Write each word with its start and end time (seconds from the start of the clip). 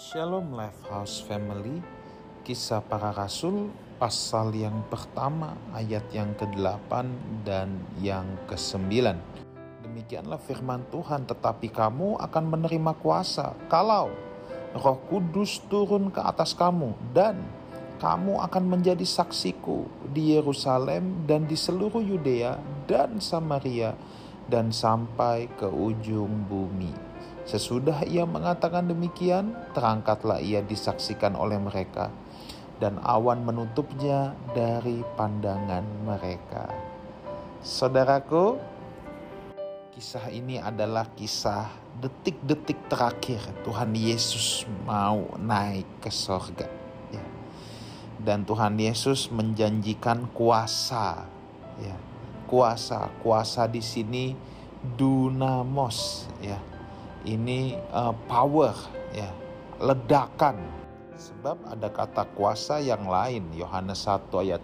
Shalom 0.00 0.56
Life 0.56 0.88
House 0.88 1.20
Family 1.20 1.76
Kisah 2.40 2.80
para 2.80 3.12
Rasul 3.12 3.68
pasal 4.00 4.56
yang 4.56 4.80
pertama 4.88 5.52
ayat 5.76 6.08
yang 6.08 6.32
ke-8 6.40 6.88
dan 7.44 7.68
yang 8.00 8.24
ke-9 8.48 8.88
Demikianlah 9.84 10.40
firman 10.40 10.88
Tuhan 10.88 11.28
tetapi 11.28 11.68
kamu 11.68 12.16
akan 12.16 12.44
menerima 12.48 12.96
kuasa 12.96 13.52
kalau 13.68 14.08
roh 14.72 14.98
kudus 15.12 15.60
turun 15.68 16.08
ke 16.08 16.24
atas 16.24 16.56
kamu 16.56 16.96
dan 17.12 17.36
kamu 18.00 18.40
akan 18.40 18.72
menjadi 18.72 19.04
saksiku 19.04 19.84
di 20.16 20.32
Yerusalem 20.32 21.28
dan 21.28 21.44
di 21.44 21.60
seluruh 21.60 22.00
Yudea 22.00 22.56
dan 22.88 23.20
Samaria 23.20 23.92
dan 24.48 24.72
sampai 24.72 25.44
ke 25.60 25.68
ujung 25.68 26.48
bumi. 26.48 27.09
Sesudah 27.48 28.04
ia 28.04 28.28
mengatakan 28.28 28.84
demikian, 28.84 29.56
terangkatlah 29.72 30.44
ia 30.44 30.60
disaksikan 30.60 31.32
oleh 31.32 31.56
mereka, 31.56 32.12
dan 32.76 33.00
awan 33.00 33.44
menutupnya 33.44 34.36
dari 34.52 35.00
pandangan 35.16 35.84
mereka. 36.04 36.68
Saudaraku, 37.64 38.60
kisah 39.96 40.28
ini 40.32 40.60
adalah 40.60 41.08
kisah 41.16 41.68
detik-detik 42.00 42.88
terakhir 42.88 43.40
Tuhan 43.64 43.92
Yesus 43.92 44.64
mau 44.88 45.36
naik 45.36 46.00
ke 46.00 46.08
sorga. 46.12 46.68
Ya. 47.12 47.24
Dan 48.20 48.44
Tuhan 48.44 48.76
Yesus 48.76 49.32
menjanjikan 49.32 50.28
kuasa, 50.32 51.24
ya. 51.80 51.96
kuasa, 52.48 53.12
kuasa 53.24 53.68
di 53.68 53.84
sini 53.84 54.32
dunamos, 54.96 56.28
ya 56.40 56.56
ini 57.24 57.76
uh, 57.92 58.14
power 58.28 58.72
ya 59.12 59.28
ledakan. 59.80 60.56
Sebab 61.20 61.68
ada 61.68 61.92
kata 61.92 62.24
kuasa 62.32 62.80
yang 62.80 63.04
lain 63.04 63.52
Yohanes 63.52 64.08
1 64.08 64.32
ayat 64.40 64.62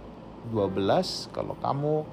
12 0.48 1.36
kalau 1.36 1.52
kamu 1.60 2.08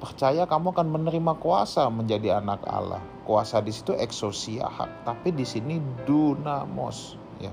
percaya 0.00 0.48
kamu 0.48 0.72
akan 0.72 0.88
menerima 0.88 1.32
kuasa 1.36 1.92
menjadi 1.92 2.40
anak 2.40 2.64
Allah. 2.64 3.04
Kuasa 3.22 3.60
di 3.60 3.70
situ 3.70 3.92
eksosia 3.92 4.64
hak 4.64 5.04
tapi 5.04 5.30
di 5.36 5.44
sini 5.44 5.76
dunamos 6.08 7.20
ya. 7.36 7.52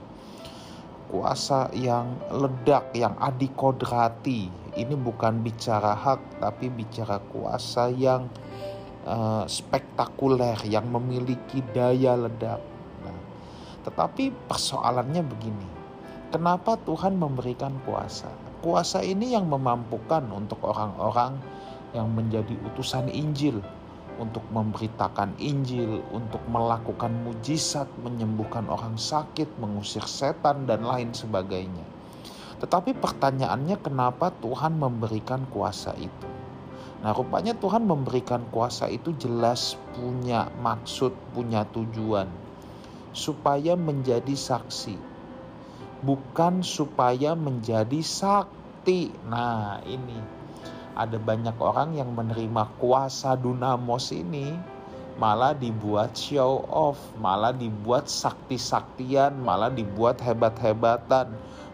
Kuasa 1.10 1.74
yang 1.76 2.16
ledak 2.32 2.94
yang 2.96 3.18
adikodrati. 3.20 4.48
Ini 4.80 4.96
bukan 4.96 5.44
bicara 5.44 5.98
hak 5.98 6.40
tapi 6.40 6.72
bicara 6.72 7.20
kuasa 7.34 7.92
yang 7.92 8.32
uh, 9.10 9.44
spektakuler 9.50 10.62
yang 10.70 10.86
memiliki 10.94 11.66
daya 11.74 12.14
ledak. 12.14 12.62
Nah, 13.02 13.18
tetapi 13.90 14.30
persoalannya 14.46 15.26
begini, 15.26 15.70
kenapa 16.30 16.78
Tuhan 16.86 17.18
memberikan 17.18 17.74
kuasa? 17.82 18.30
Kuasa 18.62 19.02
ini 19.02 19.34
yang 19.34 19.50
memampukan 19.50 20.30
untuk 20.30 20.62
orang-orang 20.62 21.42
yang 21.98 22.06
menjadi 22.14 22.54
utusan 22.70 23.10
Injil 23.10 23.66
untuk 24.20 24.44
memberitakan 24.52 25.40
Injil, 25.40 26.04
untuk 26.12 26.44
melakukan 26.52 27.10
mujizat, 27.24 27.88
menyembuhkan 28.04 28.68
orang 28.68 29.00
sakit, 29.00 29.48
mengusir 29.58 30.04
setan, 30.04 30.68
dan 30.68 30.84
lain 30.84 31.16
sebagainya. 31.16 31.88
Tetapi 32.60 33.00
pertanyaannya, 33.00 33.80
kenapa 33.80 34.36
Tuhan 34.44 34.76
memberikan 34.76 35.48
kuasa 35.48 35.96
itu? 35.96 36.39
Nah, 37.00 37.16
rupanya 37.16 37.56
Tuhan 37.56 37.88
memberikan 37.88 38.44
kuasa 38.52 38.92
itu 38.92 39.16
jelas 39.16 39.80
punya 39.96 40.52
maksud, 40.60 41.16
punya 41.32 41.64
tujuan, 41.72 42.28
supaya 43.16 43.80
menjadi 43.80 44.36
saksi, 44.36 45.00
bukan 46.04 46.60
supaya 46.60 47.40
menjadi 47.40 48.04
sakti. 48.04 49.16
Nah, 49.32 49.80
ini. 49.88 50.40
Ada 51.00 51.16
banyak 51.16 51.56
orang 51.64 51.96
yang 51.96 52.12
menerima 52.12 52.68
kuasa 52.76 53.40
dunamos 53.40 54.12
ini. 54.12 54.52
Malah 55.16 55.56
dibuat 55.56 56.16
show 56.16 56.68
off, 56.68 57.00
malah 57.20 57.56
dibuat 57.56 58.12
sakti-saktian, 58.12 59.40
malah 59.40 59.72
dibuat 59.72 60.20
hebat-hebatan, 60.20 61.32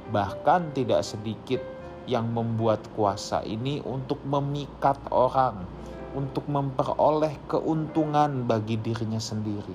bahkan 0.09 0.69
tidak 0.73 1.05
sedikit 1.05 1.61
yang 2.05 2.29
membuat 2.29 2.81
kuasa 2.93 3.41
ini 3.41 3.81
untuk 3.81 4.21
memikat 4.25 4.97
orang, 5.09 5.65
untuk 6.13 6.45
memperoleh 6.45 7.33
keuntungan 7.49 8.45
bagi 8.45 8.77
dirinya 8.77 9.19
sendiri. 9.19 9.73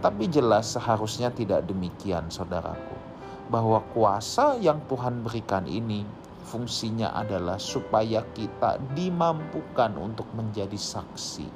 Tapi 0.00 0.30
jelas 0.30 0.76
seharusnya 0.76 1.32
tidak 1.34 1.66
demikian, 1.66 2.30
saudaraku, 2.30 2.96
bahwa 3.50 3.82
kuasa 3.96 4.54
yang 4.62 4.78
Tuhan 4.86 5.26
berikan 5.26 5.66
ini 5.66 6.06
fungsinya 6.46 7.10
adalah 7.18 7.58
supaya 7.58 8.22
kita 8.36 8.78
dimampukan 8.94 9.98
untuk 9.98 10.30
menjadi 10.38 10.78
saksi. 10.78 11.48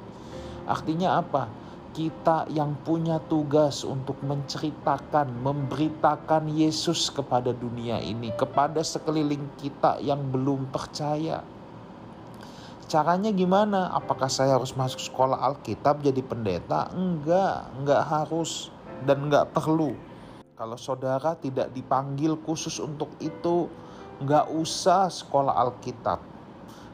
Artinya 0.67 1.23
apa? 1.23 1.47
Kita 1.91 2.47
yang 2.47 2.79
punya 2.87 3.19
tugas 3.27 3.83
untuk 3.83 4.15
menceritakan, 4.23 5.27
memberitakan 5.43 6.47
Yesus 6.47 7.11
kepada 7.11 7.51
dunia 7.51 7.99
ini, 7.99 8.31
kepada 8.31 8.79
sekeliling 8.79 9.43
kita 9.59 9.99
yang 9.99 10.31
belum 10.31 10.71
percaya. 10.71 11.43
Caranya 12.87 13.31
gimana? 13.35 13.91
Apakah 13.91 14.31
saya 14.31 14.55
harus 14.55 14.71
masuk 14.75 15.03
sekolah 15.03 15.39
Alkitab 15.51 15.99
jadi 16.03 16.23
pendeta? 16.23 16.91
Enggak, 16.95 17.71
enggak 17.75 18.03
harus 18.07 18.71
dan 19.03 19.27
enggak 19.27 19.51
perlu. 19.51 19.95
Kalau 20.55 20.79
saudara 20.79 21.35
tidak 21.39 21.75
dipanggil 21.75 22.39
khusus 22.47 22.79
untuk 22.79 23.11
itu, 23.19 23.67
enggak 24.23 24.47
usah 24.47 25.11
sekolah 25.11 25.55
Alkitab. 25.55 26.19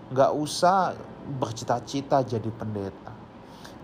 Enggak 0.09 0.31
usah 0.33 0.97
bercita-cita 1.37 2.25
jadi 2.25 2.49
pendeta 2.49 3.26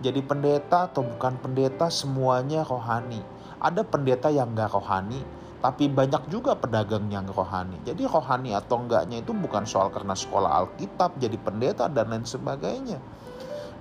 jadi 0.01 0.21
pendeta 0.25 0.89
atau 0.89 1.05
bukan 1.05 1.37
pendeta 1.37 1.91
semuanya 1.91 2.65
rohani. 2.65 3.21
Ada 3.61 3.85
pendeta 3.85 4.27
yang 4.33 4.57
gak 4.57 4.73
rohani, 4.73 5.23
tapi 5.63 5.87
banyak 5.87 6.27
juga 6.27 6.59
pedagang 6.59 7.07
yang 7.07 7.23
rohani. 7.29 7.79
Jadi 7.87 8.03
rohani 8.03 8.51
atau 8.51 8.83
enggaknya 8.83 9.23
itu 9.23 9.31
bukan 9.31 9.63
soal 9.63 9.93
karena 9.93 10.11
sekolah 10.11 10.59
Alkitab, 10.63 11.15
jadi 11.21 11.39
pendeta 11.39 11.87
dan 11.87 12.11
lain 12.11 12.27
sebagainya. 12.27 12.99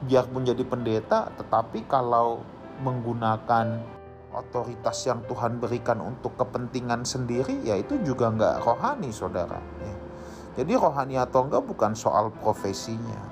Biarpun 0.07 0.47
jadi 0.47 0.63
pendeta, 0.63 1.35
tetapi 1.35 1.87
kalau 1.91 2.43
menggunakan 2.83 3.83
otoritas 4.33 4.97
yang 5.05 5.27
Tuhan 5.27 5.59
berikan 5.59 5.99
untuk 5.99 6.39
kepentingan 6.39 7.03
sendiri, 7.03 7.67
ya 7.67 7.75
itu 7.75 7.99
juga 8.07 8.31
nggak 8.31 8.63
rohani, 8.63 9.11
saudara. 9.11 9.59
Ya. 9.83 9.95
Jadi 10.63 10.73
rohani 10.77 11.17
atau 11.17 11.49
enggak 11.49 11.65
bukan 11.65 11.97
soal 11.97 12.29
profesinya, 12.31 13.32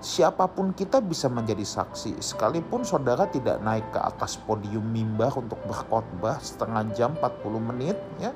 siapa 0.00 0.48
pun 0.48 0.72
kita 0.72 1.04
bisa 1.04 1.28
menjadi 1.28 1.62
saksi. 1.62 2.24
Sekalipun 2.24 2.82
saudara 2.88 3.28
tidak 3.28 3.60
naik 3.60 3.92
ke 3.92 4.00
atas 4.00 4.40
podium 4.40 4.84
mimbar 4.84 5.36
untuk 5.36 5.60
berkhotbah 5.68 6.40
setengah 6.40 6.88
jam 6.96 7.12
40 7.20 7.68
menit 7.70 7.96
ya 8.16 8.32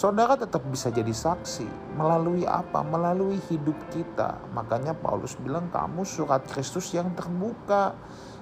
saudara 0.00 0.32
tetap 0.32 0.64
bisa 0.64 0.88
jadi 0.88 1.12
saksi. 1.12 1.98
Melalui 2.00 2.48
apa? 2.48 2.80
Melalui 2.80 3.36
hidup 3.52 3.76
kita. 3.92 4.40
Makanya 4.56 4.96
Paulus 4.96 5.36
bilang 5.36 5.68
kamu 5.68 6.08
surat 6.08 6.40
Kristus 6.48 6.96
yang 6.96 7.12
terbuka 7.12 7.92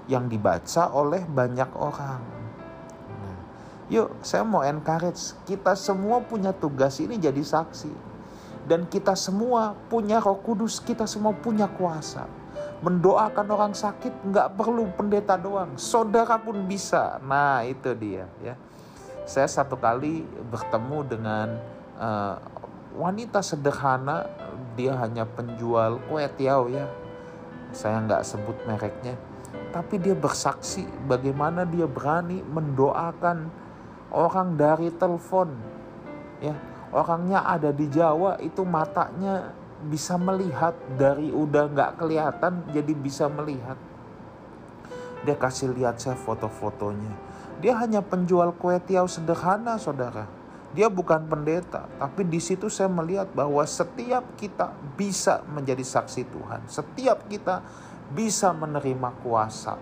yang 0.06 0.31
dibaca 0.31 0.94
oleh 0.94 1.27
banyak 1.27 1.69
orang. 1.75 2.22
Nah, 3.11 3.38
yuk 3.91 4.22
saya 4.22 4.47
mau 4.47 4.62
encourage 4.62 5.34
kita 5.50 5.75
semua 5.75 6.22
punya 6.22 6.55
tugas 6.55 7.03
ini 7.03 7.19
jadi 7.19 7.43
saksi 7.43 8.07
dan 8.69 8.84
kita 8.84 9.17
semua 9.17 9.73
punya 9.89 10.21
roh 10.21 10.37
kudus, 10.37 10.77
kita 10.79 11.09
semua 11.09 11.33
punya 11.33 11.65
kuasa. 11.65 12.29
Mendoakan 12.84 13.47
orang 13.49 13.75
sakit 13.75 14.29
nggak 14.29 14.55
perlu 14.55 14.93
pendeta 14.95 15.34
doang, 15.41 15.75
saudara 15.81 16.37
pun 16.37 16.69
bisa. 16.69 17.17
Nah 17.25 17.65
itu 17.65 17.91
dia 17.97 18.29
ya. 18.45 18.55
Saya 19.25 19.49
satu 19.49 19.75
kali 19.81 20.23
bertemu 20.53 20.99
dengan 21.09 21.49
uh, 21.97 22.37
wanita 22.94 23.41
sederhana, 23.41 24.29
dia 24.76 24.94
hanya 25.00 25.25
penjual 25.25 25.99
kue 26.06 26.23
tiaw 26.37 26.69
ya. 26.69 26.87
Saya 27.73 28.05
nggak 28.05 28.23
sebut 28.25 28.56
mereknya, 28.64 29.17
tapi 29.73 30.00
dia 30.00 30.17
bersaksi 30.17 30.85
bagaimana 31.09 31.64
dia 31.64 31.85
berani 31.85 32.41
mendoakan 32.47 33.49
orang 34.12 34.56
dari 34.56 34.88
telepon 34.88 35.53
ya 36.41 36.56
orangnya 36.93 37.44
ada 37.44 37.70
di 37.70 37.87
Jawa 37.88 38.40
itu 38.40 38.64
matanya 38.64 39.52
bisa 39.87 40.19
melihat. 40.19 40.75
Dari 40.99 41.31
udah 41.31 41.70
nggak 41.70 41.90
kelihatan 42.00 42.67
jadi 42.75 42.93
bisa 42.93 43.31
melihat. 43.31 43.79
Dia 45.26 45.35
kasih 45.35 45.75
lihat 45.75 45.99
saya 45.99 46.14
foto-fotonya. 46.14 47.12
Dia 47.58 47.75
hanya 47.82 47.99
penjual 48.00 48.55
kue 48.55 48.79
tiaw 48.79 49.11
sederhana 49.11 49.76
saudara. 49.82 50.31
Dia 50.76 50.93
bukan 50.93 51.25
pendeta 51.26 51.88
tapi 51.96 52.29
di 52.29 52.38
situ 52.38 52.69
saya 52.69 52.93
melihat 52.93 53.26
bahwa 53.32 53.64
setiap 53.64 54.23
kita 54.37 54.70
bisa 54.94 55.43
menjadi 55.49 55.82
saksi 55.82 56.23
Tuhan. 56.29 56.61
Setiap 56.69 57.26
kita 57.26 57.64
bisa 58.12 58.55
menerima 58.55 59.11
kuasa. 59.25 59.81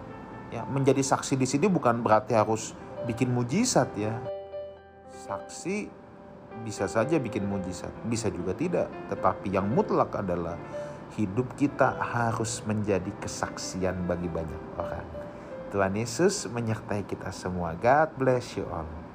Ya 0.48 0.62
menjadi 0.64 1.02
saksi 1.02 1.34
di 1.36 1.44
sini 1.44 1.66
bukan 1.66 2.00
berarti 2.00 2.32
harus 2.38 2.72
bikin 3.04 3.28
mujizat 3.34 3.92
ya. 3.98 4.14
Saksi 5.26 6.05
bisa 6.62 6.86
saja 6.86 7.18
bikin 7.20 7.44
mujizat, 7.44 7.92
bisa 8.06 8.32
juga 8.32 8.56
tidak. 8.56 8.88
Tetapi 9.12 9.52
yang 9.52 9.68
mutlak 9.68 10.14
adalah 10.16 10.56
hidup 11.16 11.56
kita 11.56 11.96
harus 11.96 12.60
menjadi 12.68 13.08
kesaksian 13.20 14.04
bagi 14.04 14.28
banyak 14.28 14.62
orang. 14.76 15.06
Tuhan 15.72 15.98
Yesus 15.98 16.46
menyertai 16.48 17.04
kita 17.04 17.34
semua. 17.34 17.74
God 17.76 18.16
bless 18.16 18.56
you 18.56 18.64
all. 18.70 19.05